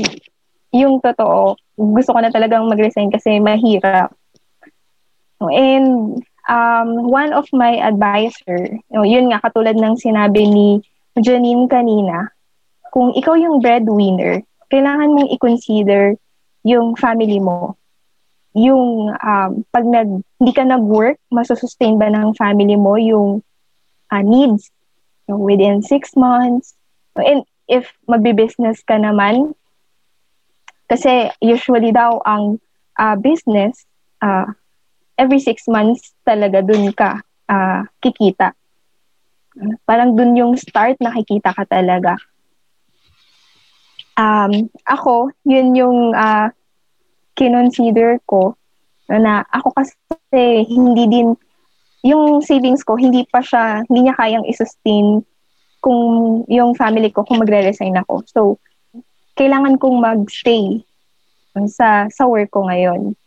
[0.72, 4.12] yung totoo gusto ko na talagang mag-resign kasi mahirap.
[5.42, 10.68] And um, one of my advisor yun nga katulad ng sinabi ni
[11.18, 12.30] Janine kanina
[12.94, 16.16] kung ikaw yung breadwinner kailangan mong i-consider
[16.64, 17.76] yung family mo
[18.52, 23.40] yung um, pag nag, hindi ka nag-work, masusustain ba ng family mo yung
[24.12, 24.68] uh, needs
[25.28, 26.76] within six months?
[27.16, 29.56] And if magbi-business ka naman,
[30.92, 32.60] kasi usually daw ang
[33.00, 33.88] uh, business,
[34.20, 34.44] uh,
[35.16, 38.52] every six months talaga dun ka uh, kikita.
[39.88, 42.16] Parang dun yung start nakikita ka talaga.
[44.12, 46.52] Um, ako, yun yung uh,
[47.34, 48.56] kinonsider ko
[49.08, 51.28] na ako kasi hindi din
[52.02, 55.22] yung savings ko hindi pa siya hindi niya kayang i-sustain
[55.82, 56.02] kung
[56.46, 58.14] yung family ko kung magre-resign ako.
[58.30, 58.40] So
[59.34, 60.82] kailangan kong mag-stay
[61.66, 63.18] sa sa work ko ngayon.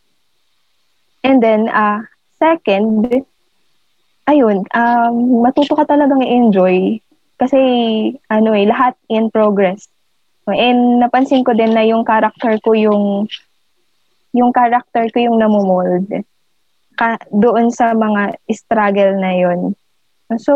[1.25, 2.05] And then uh
[2.39, 3.11] second
[4.27, 6.99] ayun, um matuto ka talagang i-enjoy
[7.35, 7.59] kasi
[8.31, 9.91] ano eh lahat in progress.
[10.45, 13.27] And napansin ko din na yung character ko yung
[14.35, 16.11] yung character ko yung namumold
[16.99, 19.59] ka, doon sa mga struggle na yon.
[20.39, 20.53] So,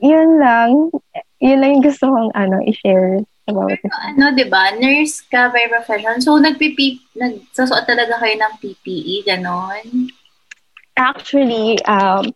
[0.00, 0.92] yun lang.
[1.40, 3.84] Yun lang yung gusto kong ano, i-share about it.
[4.12, 4.72] Ano, di ba?
[4.76, 6.20] Nurse ka by profession.
[6.20, 10.12] So, nagpipi, nagsasuot talaga kayo ng PPE, ganon?
[10.96, 12.32] Actually, um,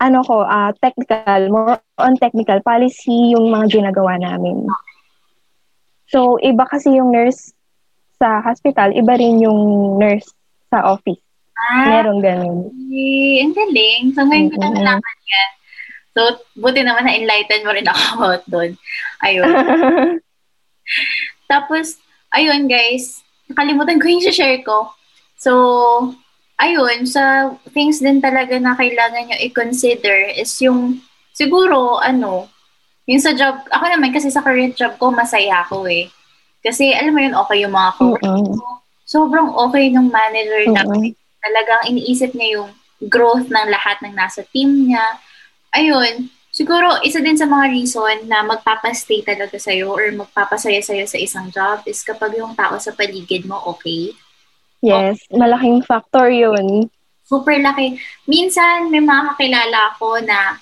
[0.00, 4.64] ano ko, uh, technical, more on technical policy yung mga ginagawa namin.
[6.10, 7.54] So, iba kasi yung nurse
[8.20, 10.28] sa hospital, iba rin yung nurse
[10.68, 11.24] sa office.
[11.56, 12.58] Ah, Merong ganun.
[12.68, 13.40] Okay.
[13.40, 14.02] Ang galing.
[14.12, 15.50] So, ngayon ko na nalaman yan.
[16.12, 16.20] So,
[16.60, 18.76] buti naman na-enlighten mo rin ako doon.
[19.24, 19.48] Ayun.
[21.50, 21.96] Tapos,
[22.36, 24.92] ayun guys, nakalimutan ko yung share ko.
[25.40, 25.52] So,
[26.60, 31.00] ayun, sa things din talaga na kailangan nyo i-consider is yung,
[31.32, 32.52] siguro, ano,
[33.08, 36.12] yung sa job, ako naman kasi sa current job ko, masaya ako eh.
[36.60, 38.56] Kasi alam mo yun, okay yung mga co mm
[39.10, 40.86] Sobrang okay ng manager na
[41.42, 42.70] talagang iniisip niya yung
[43.10, 45.02] growth ng lahat ng nasa team niya.
[45.74, 51.18] Ayun, siguro isa din sa mga reason na magpapastay talaga sa'yo or magpapasaya sa'yo sa
[51.18, 54.14] isang job is kapag yung tao sa paligid mo okay.
[54.78, 55.42] Yes, okay.
[55.42, 56.86] malaking factor yun.
[57.26, 57.98] Super laki.
[58.30, 60.58] Minsan, may mga kakilala ako na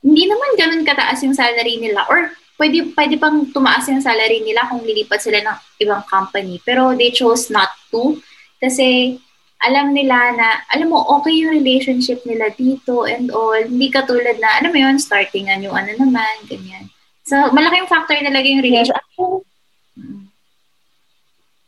[0.00, 4.68] hindi naman ganun kataas yung salary nila or pwede, pwede pang tumaas yung salary nila
[4.68, 6.60] kung lilipat sila ng ibang company.
[6.60, 8.20] Pero they chose not to
[8.60, 9.16] kasi
[9.64, 13.56] alam nila na, alam mo, okay yung relationship nila dito and all.
[13.56, 16.88] Hindi katulad na, alam mo yun, startingan yung ano naman, ganyan.
[17.28, 19.04] So, malaking factor talaga yung relationship.
[19.20, 19.48] Yes,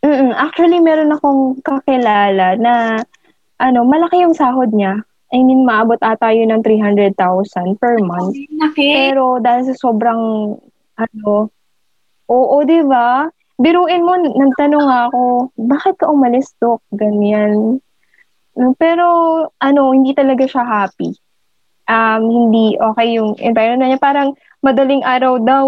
[0.02, 0.34] Mm-mm.
[0.34, 2.98] Actually, meron akong kakilala na
[3.62, 4.98] ano, malaki yung sahod niya.
[5.32, 7.16] I mean, maabot ata yun ng 300,000
[7.78, 8.34] per month.
[8.72, 9.14] Okay.
[9.14, 10.20] Pero dahil sa sobrang
[10.96, 11.50] ano,
[12.28, 13.28] oo, di ba?
[13.62, 15.20] biruin mo, nagtanong ako,
[15.54, 16.82] bakit ka umalis, Dok?
[16.98, 17.78] Ganyan.
[18.76, 19.06] Pero,
[19.62, 21.14] ano, hindi talaga siya happy.
[21.86, 24.02] Um, hindi okay yung environment niya.
[24.02, 24.34] Parang
[24.66, 25.66] madaling araw daw,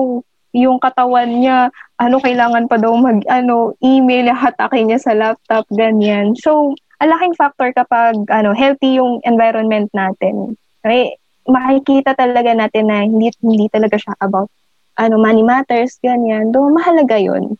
[0.55, 6.35] yung katawan niya, ano, kailangan pa daw mag, ano, email, hatakin niya sa laptop, ganyan.
[6.39, 10.55] So, alaking factor kapag, ano, healthy yung environment natin.
[10.83, 11.19] Okay?
[11.47, 14.51] Makikita talaga natin na hindi, hindi talaga siya about,
[14.95, 16.55] ano, money matters, ganyan.
[16.55, 17.59] Do, mahalaga yun.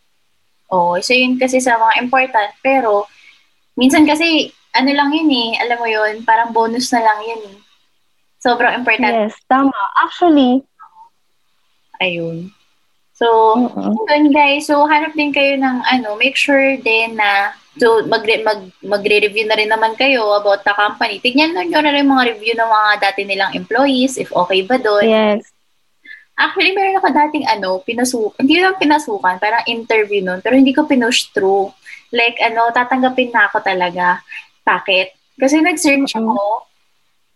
[0.75, 3.07] Oo, so yun kasi sa mga important, pero
[3.79, 7.57] minsan kasi ano lang yun eh, alam mo yun, parang bonus na lang yun eh.
[8.43, 9.31] Sobrang important.
[9.31, 9.73] Yes, tama.
[10.03, 10.67] Actually,
[12.03, 12.51] ayun.
[13.15, 13.95] So, mm-hmm.
[14.11, 18.61] yun guys, so hanap din kayo ng ano, make sure din na so mag, mag,
[18.83, 21.23] magre-review na rin naman kayo about the company.
[21.23, 25.07] Tignan nyo na rin mga review ng mga dati nilang employees, if okay ba doon.
[25.07, 25.54] Yes.
[26.35, 30.83] Actually, meron ako dating ano, pinasukan, hindi lang pinasukan, parang interview nun, pero hindi ko
[30.83, 31.71] pinush through.
[32.11, 34.19] Like, ano, tatanggapin na ako talaga.
[34.67, 35.39] Bakit?
[35.39, 36.67] Kasi nag-search ako,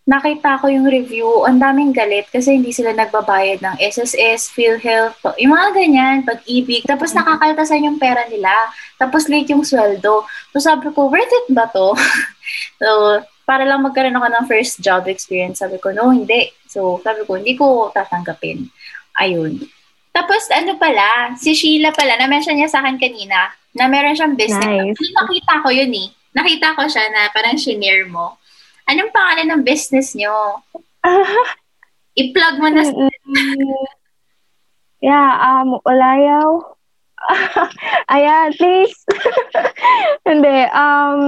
[0.09, 5.53] nakita ko yung review, ang daming galit kasi hindi sila nagbabayad ng SSS, PhilHealth, yung
[5.53, 8.49] mga ganyan, pag-ibig, tapos nakakaltasan yung pera nila,
[8.97, 10.25] tapos late yung sweldo.
[10.49, 11.93] So sabi ko, worth it ba to?
[12.81, 16.53] so, para lang magkaroon ako ng first job experience, sabi ko, no, hindi.
[16.69, 18.69] So, sabi ko, hindi ko tatanggapin.
[19.17, 19.57] Ayun.
[20.13, 24.93] Tapos ano pala, si Sheila pala, na-mention niya sa akin kanina, na meron siyang business.
[24.93, 25.17] Nice.
[25.17, 26.13] Nakita ko yun eh.
[26.37, 28.37] Nakita ko siya na parang shinare mo.
[28.85, 30.61] Anong pangalan ng business niyo?
[32.21, 32.85] I-plug mo na.
[35.01, 36.77] yeah, um, Ulayaw.
[38.13, 38.95] Ayan, please.
[40.29, 41.21] Hindi, um,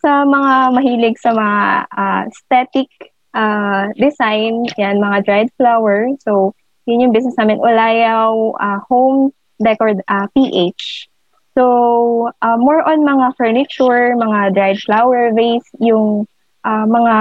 [0.00, 1.60] sa mga mahilig sa mga
[1.92, 2.90] uh, aesthetic
[3.34, 6.08] uh, design, yan, mga dried flower.
[6.24, 6.54] So,
[6.86, 9.30] yun yung business namin, Ulayaw uh, Home
[9.62, 11.10] Decor uh, PH.
[11.54, 16.24] So, uh, more on mga furniture, mga dried flower vase, yung
[16.64, 17.16] uh, mga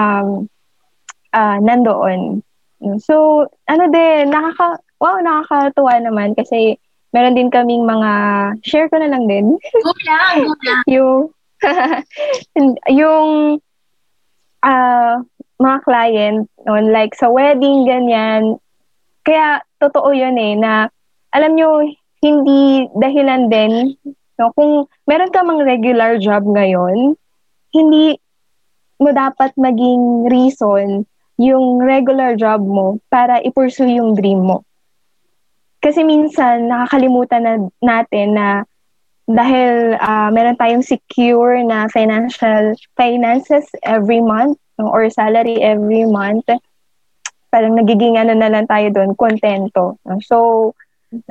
[1.33, 2.41] uh, nandoon.
[3.03, 6.79] So, ano din, nakaka, wow, nakakatuwa naman kasi
[7.13, 8.11] meron din kaming mga,
[8.61, 9.57] share ko na lang din.
[9.57, 10.81] Go lang, go lang.
[10.85, 11.19] yung,
[13.01, 13.29] yung,
[14.63, 15.15] uh,
[15.59, 18.55] mga client, no, like sa wedding, ganyan,
[19.27, 20.87] kaya totoo yun eh, na
[21.35, 21.83] alam nyo,
[22.23, 23.93] hindi dahilan din,
[24.39, 27.19] no, kung meron ka mang regular job ngayon,
[27.75, 28.15] hindi
[28.99, 31.03] mo dapat maging reason
[31.39, 34.67] yung regular job mo para i-pursue yung dream mo.
[35.79, 38.47] Kasi minsan, nakakalimutan na natin na
[39.29, 46.49] dahil uh, meron tayong secure na financial finances every month or salary every month,
[47.53, 50.01] parang nagiging ano na lang tayo doon, kontento.
[50.25, 50.71] So,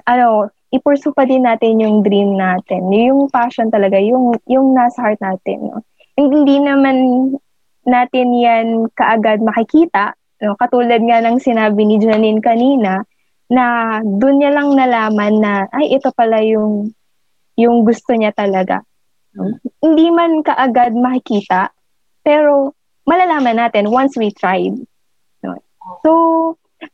[0.07, 2.93] ano, i-pursue pa din natin yung dream natin.
[2.93, 5.73] Yung passion talaga, yung, yung nasa heart natin.
[5.73, 5.83] No?
[6.19, 6.97] Hindi naman
[7.89, 10.13] natin yan kaagad makikita.
[10.45, 10.59] No?
[10.59, 13.03] Katulad nga ng sinabi ni Janine kanina,
[13.49, 16.93] na doon niya lang nalaman na, ay, ito pala yung,
[17.57, 18.85] yung gusto niya talaga.
[19.33, 19.57] No?
[19.81, 21.73] Hindi man kaagad makikita,
[22.21, 22.77] pero
[23.09, 24.77] malalaman natin once we tried.
[26.05, 26.11] So,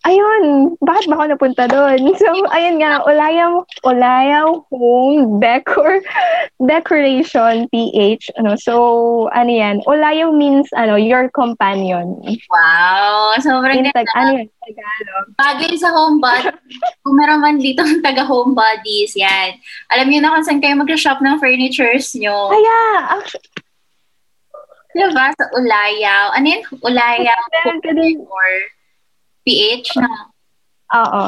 [0.02, 2.00] ayun, bakit ba ako napunta doon?
[2.18, 6.02] So, ayun nga, Ulayaw, Ulayaw Home Decor,
[6.58, 8.34] Decoration PH.
[8.36, 8.74] Ano, so,
[9.30, 9.84] ano yan?
[9.84, 12.18] Ulayaw means, ano, your companion.
[12.48, 14.02] Wow, sobrang In ganda.
[14.02, 15.26] tag, ano yan, Tagalog.
[15.36, 16.48] Bagay sa homebody.
[17.04, 19.60] Kung meron man dito ang taga-homebodies, yan.
[19.92, 22.48] Alam niyo na kung saan kayo mag-shop ng furnitures nyo.
[22.48, 22.78] Kaya,
[23.12, 23.44] actually,
[24.94, 25.26] Diba?
[25.34, 26.38] Sa Ulayaw.
[26.38, 26.62] Ano yun?
[26.80, 28.22] Ulayaw Meron ka din.
[28.22, 28.48] or
[29.44, 30.10] PH na.
[30.94, 31.24] oo.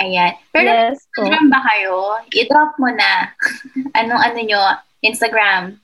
[0.00, 0.32] Ayan.
[0.50, 1.22] Pero Yes po.
[1.22, 1.94] Instagram ba kayo?
[2.32, 3.30] I-drop mo na.
[3.98, 4.62] Anong ano nyo?
[5.04, 5.76] Instagram.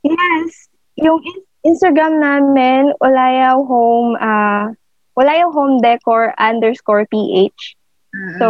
[0.00, 0.70] Yes.
[0.96, 4.72] Yung in- Instagram namin, Ulayaw Home, ah,
[5.18, 7.76] Ulayaw Home Decor underscore PH.
[8.16, 8.38] Mm-mm.
[8.40, 8.46] So,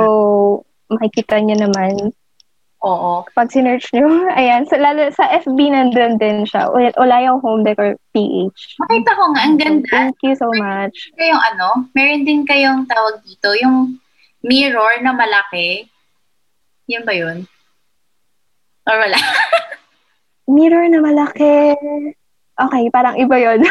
[0.89, 2.15] makikita niyo naman.
[2.81, 3.29] Oo.
[3.37, 4.09] Pag sinerch nyo,
[4.41, 6.73] ayan, sa, lalo sa FB nandun din siya.
[6.73, 8.81] Ul- Ulayaw Home Decor PH.
[8.81, 9.89] Makita ko nga, ang ganda.
[9.93, 10.97] Thank you so much.
[11.21, 14.01] Kayong ano, meron din kayong tawag dito, yung
[14.41, 15.85] mirror na malaki.
[16.89, 17.45] Yun ba yun?
[18.89, 19.19] Or wala?
[20.51, 21.71] Mirror na malaki.
[22.61, 23.65] Okay, parang iba yon.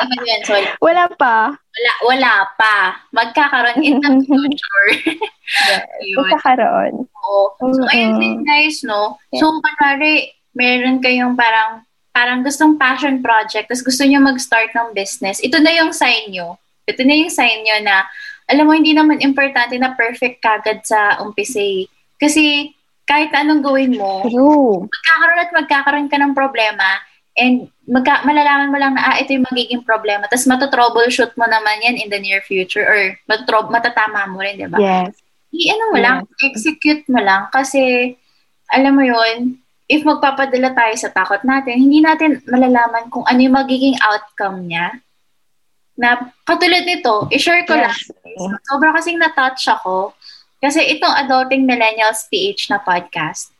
[0.00, 0.40] Ano yun?
[0.48, 0.64] Sorry.
[0.86, 1.52] Wala pa.
[1.52, 2.96] Wala, wala pa.
[3.12, 4.88] Magkakaroon in the future.
[6.00, 6.16] Yun.
[6.16, 6.94] Magkakaroon.
[7.12, 7.52] Oo.
[7.60, 8.20] So, ayun Mm-mm.
[8.20, 9.20] din guys, no?
[9.36, 15.40] So, kunwari, meron kayong parang, parang gustong passion project, tapos gusto nyo mag-start ng business,
[15.40, 16.56] ito na yung sign nyo.
[16.88, 18.04] Ito na yung sign nyo na,
[18.48, 21.88] alam mo, hindi naman importante na perfect kagad sa umpisa eh.
[22.20, 22.72] Kasi,
[23.04, 24.88] kahit anong gawin mo, True.
[24.88, 27.00] magkakaroon at magkakaroon ka ng problema
[27.36, 30.28] and magka, malalaman mo lang na ah, ito yung magiging problema.
[30.28, 34.68] Tapos matotroubleshoot mo naman yan in the near future or matro- matatama mo rin, di
[34.68, 34.78] ba?
[34.78, 35.16] Yes.
[35.52, 38.14] I-ano mo lang, execute mo lang kasi
[38.72, 43.56] alam mo yon if magpapadala tayo sa takot natin, hindi natin malalaman kung ano yung
[43.60, 44.96] magiging outcome niya.
[45.92, 47.92] Na katulad nito, i-share ko lang.
[48.24, 48.40] Yes.
[48.64, 50.16] Sobra kasing na-touch ako
[50.62, 53.52] kasi itong Adulting Millennials PH na podcast,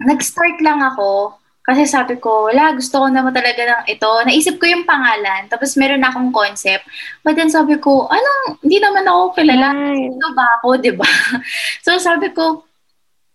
[0.00, 1.36] nag-start lang ako
[1.68, 4.08] kasi sabi ko, wala, gusto ko naman talaga ng ito.
[4.24, 6.88] Naisip ko yung pangalan, tapos meron akong concept.
[7.20, 9.76] But then sabi ko, anong, hindi naman ako kilala.
[9.92, 11.04] Sino ba ako, di ba?
[11.84, 12.64] so sabi ko,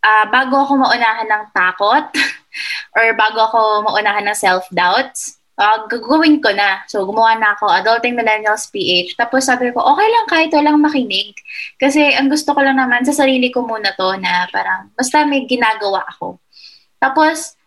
[0.01, 2.09] ah, bago ako maunahan ng takot,
[2.97, 6.81] or bago ako maunahan ng self-doubts, ah, gagawin ko na.
[6.89, 9.13] So, gumawa na ako, Adulting Millennials PH.
[9.13, 11.37] Tapos sabi ko, okay lang kahit walang makinig.
[11.77, 15.45] Kasi ang gusto ko lang naman, sa sarili ko muna to na parang, basta may
[15.45, 16.41] ginagawa ako.
[16.97, 17.61] Tapos,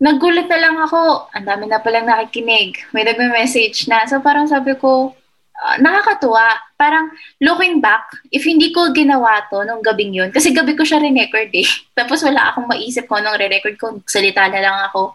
[0.00, 2.80] nagulat na lang ako, ang dami na palang nakikinig.
[2.96, 4.08] May nagme-message na.
[4.08, 5.12] So parang sabi ko,
[5.60, 6.56] ah, nakakatuwa.
[6.80, 11.04] Parang looking back, if hindi ko ginawa to nung gabing yun, kasi gabi ko siya
[11.04, 11.68] re-record eh.
[12.00, 15.12] Tapos wala akong maisip ko nung re-record ko, salita na lang ako.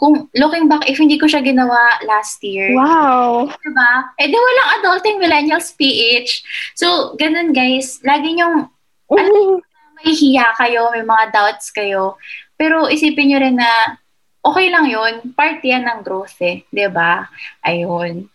[0.00, 3.52] Kung looking back, if hindi ko siya ginawa last year, Wow.
[3.60, 3.92] diba?
[4.16, 6.40] Eh di walang adulting millennials PH.
[6.72, 8.70] So, ganun guys, lagi nyong
[9.10, 12.16] may hiya kayo, may mga doubts kayo.
[12.56, 13.99] Pero isipin nyo rin na
[14.44, 15.32] okay lang yun.
[15.36, 16.64] Part yan ng growth eh.
[16.90, 17.28] ba?
[17.64, 18.28] Ayun.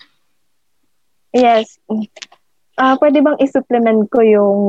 [1.35, 1.79] Yes.
[2.75, 4.59] Ah, pwede bang i-supplement ko yung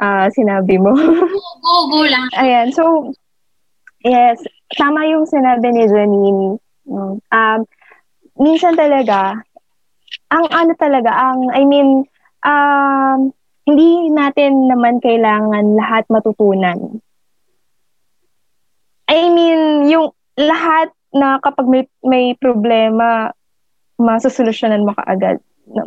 [0.00, 0.92] ah, sinabi mo?
[0.96, 2.28] Go, go, go lang.
[2.36, 3.12] Ayan, so,
[4.04, 4.40] yes,
[4.76, 6.60] tama yung sinabi ni Janine.
[6.86, 7.20] No?
[7.32, 7.60] Um,
[8.40, 9.40] minsan talaga,
[10.32, 12.04] ang ano talaga, ang, I mean,
[12.44, 13.32] um,
[13.66, 17.02] hindi natin naman kailangan lahat matutunan.
[19.06, 23.32] I mean, yung lahat na kapag may, may problema,
[23.96, 25.40] masosolusyonan mo kaagad.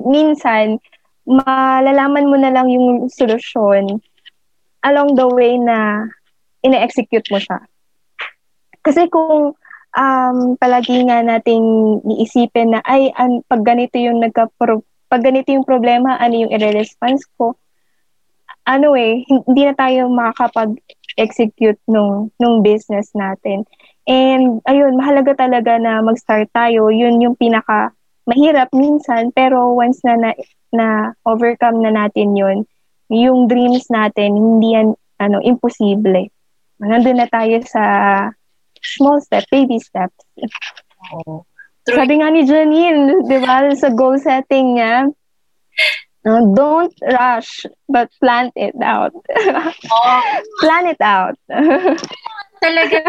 [0.04, 0.82] Minsan,
[1.30, 4.02] malalaman mo na lang yung solusyon
[4.82, 6.10] along the way na
[6.66, 7.62] ine-execute mo siya.
[8.82, 9.54] Kasi kung
[9.94, 14.50] um, palagi nga nating iisipin na, ay, an, pag ganito yung nagka
[15.10, 17.58] pag ganito yung problema, ano yung i-response ko,
[18.70, 23.66] ano eh, hindi na tayo makakapag-execute nung, nung business natin.
[24.10, 26.90] And ayun, mahalaga talaga na mag-start tayo.
[26.90, 27.94] Yun yung pinaka
[28.26, 30.32] mahirap minsan, pero once na, na,
[30.74, 30.88] na
[31.30, 32.66] overcome na natin yun,
[33.10, 36.34] yung dreams natin, hindi yan ano, imposible.
[36.82, 37.84] Nandun na tayo sa
[38.82, 40.18] small step, baby steps.
[41.14, 41.46] Oo.
[41.86, 45.10] Sabi nga ni Janine, di ba, sa goal setting niya,
[46.26, 49.14] uh, don't rush, but plan it out.
[49.90, 50.22] Oh,
[50.62, 51.36] plan it out.
[52.62, 53.00] talaga,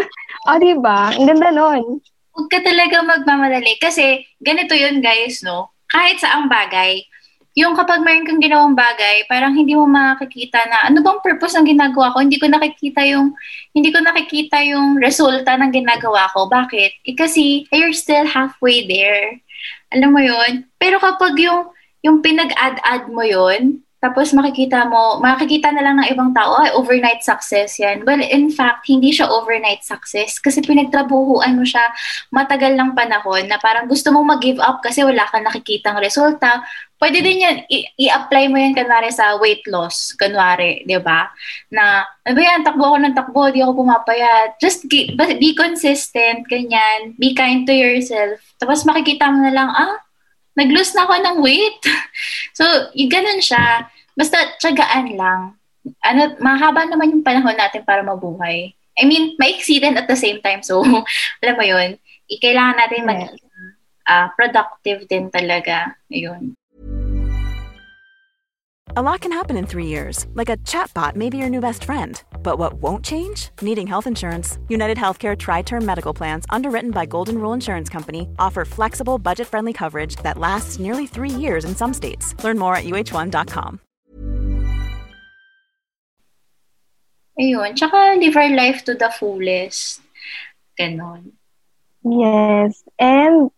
[0.49, 1.13] o, di ba?
[1.13, 2.01] Ang ganda nun.
[2.31, 3.75] huwag ka talaga magmamadali.
[3.77, 5.75] Kasi, ganito yun guys, no?
[5.91, 7.03] Kahit sa ang bagay,
[7.51, 11.67] yung kapag mayroon kang ginawang bagay, parang hindi mo makikita na ano bang purpose ng
[11.67, 12.23] ginagawa ko?
[12.23, 13.35] Hindi ko nakikita yung
[13.75, 16.47] hindi ko nakikita yung resulta ng ginagawa ko.
[16.47, 17.03] Bakit?
[17.03, 19.35] Eh, kasi you're still halfway there.
[19.91, 20.63] Alam mo yun?
[20.79, 26.33] Pero kapag yung yung pinag-add-add mo yun, tapos makikita mo, makikita na lang ng ibang
[26.33, 28.01] tao, ay, overnight success yan.
[28.01, 31.85] Well, in fact, hindi siya overnight success kasi pinagtrabuhuan mo siya
[32.33, 36.65] matagal ng panahon na parang gusto mong mag-give up kasi wala kang nakikitang resulta.
[36.97, 41.29] Pwede din yan, i- i-apply mo yan kanwari sa weight loss, kanwari, di ba?
[41.69, 44.57] Na, ano ba yan, takbo ako ng takbo, di ako pumapayat.
[44.57, 47.13] Just ba- be consistent, ganyan.
[47.21, 48.41] Be kind to yourself.
[48.57, 49.97] Tapos makikita mo na lang, ah,
[50.57, 51.81] nag-lose na ako ng weight.
[52.57, 52.63] so,
[52.95, 53.87] ganun siya.
[54.15, 55.41] Basta, tiyagaan lang.
[56.05, 58.75] Ano, mahaba naman yung panahon natin para mabuhay.
[58.99, 60.61] I mean, maiksi din at the same time.
[60.61, 60.83] So,
[61.41, 61.97] alam mo yun,
[62.27, 63.35] kailangan natin maging
[64.07, 65.95] ah, productive din talaga.
[66.11, 66.55] Yun.
[68.93, 71.85] A lot can happen in three years, like a chatbot may be your new best
[71.85, 72.21] friend.
[72.43, 73.47] But what won't change?
[73.61, 74.59] Needing health insurance.
[74.67, 79.47] United Healthcare Tri Term Medical Plans, underwritten by Golden Rule Insurance Company, offer flexible, budget
[79.47, 82.35] friendly coverage that lasts nearly three years in some states.
[82.43, 83.79] Learn more at uh1.com.
[87.39, 87.75] Ayun.
[87.77, 90.01] Tsaka, live our life to the fullest.
[90.77, 91.31] Ganon.
[92.03, 92.83] Yes.
[92.99, 93.51] And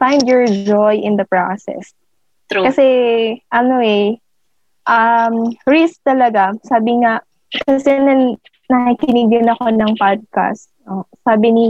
[0.00, 1.94] find your joy in the process.
[2.50, 2.64] True.
[2.64, 4.16] Kasi, ano eh,
[4.86, 6.54] um, risk talaga.
[6.66, 7.22] Sabi nga,
[7.66, 8.38] kasi nan,
[8.70, 10.72] nakikinig din ako ng podcast.
[10.88, 11.66] Oh, sabi ni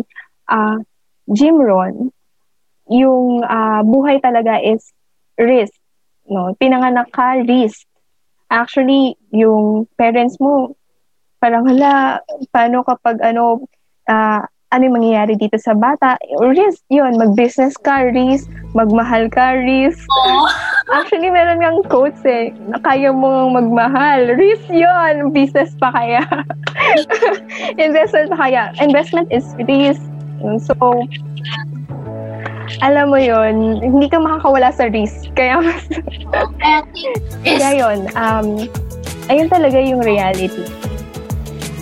[0.49, 0.79] uh,
[1.33, 2.11] Jim Rohn,
[2.91, 4.93] yung ah, buhay talaga is
[5.41, 5.75] risk.
[6.29, 6.55] No?
[6.59, 7.89] Pinanganak ka, risk.
[8.53, 10.77] Actually, yung parents mo,
[11.41, 12.21] parang hala,
[12.53, 13.65] paano kapag ano,
[14.07, 16.17] uh, ano yung mangyayari dito sa bata?
[16.41, 20.09] Risk yun, mag-business ka, risk, magmahal ka, risk.
[20.09, 20.49] Oh.
[20.97, 24.33] Actually, meron ngang quotes eh, na kaya mo magmahal.
[24.35, 26.25] Risk yun, business pa kaya.
[27.85, 28.63] Investment pa kaya.
[28.81, 30.01] Investment is risk.
[30.67, 30.75] So,
[32.83, 35.29] alam mo yun, hindi ka makakawala sa risk.
[35.37, 35.85] Kaya mas...
[37.45, 38.67] kaya yun, um,
[39.29, 40.65] ayun talaga yung reality.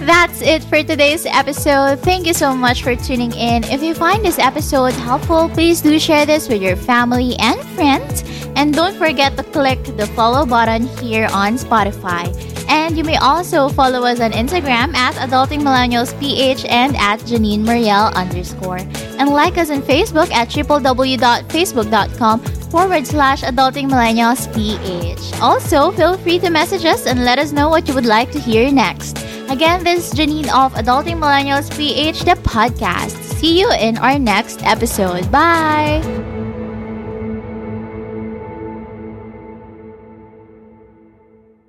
[0.00, 2.00] That's it for today's episode.
[2.00, 3.64] Thank you so much for tuning in.
[3.64, 8.24] If you find this episode helpful, please do share this with your family and friends.
[8.56, 12.32] And don't forget to click the follow button here on Spotify.
[12.70, 17.60] And you may also follow us on Instagram at Adulting Millennials PH and at Janine
[17.60, 18.78] Marielle underscore.
[19.18, 25.40] And like us on Facebook at www.facebook.com forward slash Adulting Millennials PH.
[25.42, 28.38] Also, feel free to message us and let us know what you would like to
[28.40, 29.29] hear next.
[29.50, 33.10] Again, this is Janine of Adulting Millennials PH, the podcast.
[33.34, 35.28] See you in our next episode.
[35.32, 36.39] Bye!